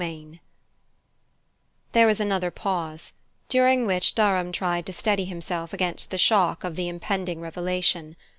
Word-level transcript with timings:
X 0.03 0.39
There 1.91 2.07
was 2.07 2.19
another 2.19 2.49
pause, 2.49 3.13
during 3.49 3.85
which 3.85 4.15
Durham 4.15 4.51
tried 4.51 4.87
to 4.87 4.93
steady 4.93 5.25
himself 5.25 5.73
against 5.73 6.09
the 6.09 6.17
shock 6.17 6.63
of 6.63 6.75
the 6.75 6.89
impending 6.89 7.39
revelation. 7.39 8.15